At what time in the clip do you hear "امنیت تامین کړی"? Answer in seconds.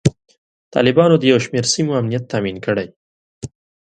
2.01-2.87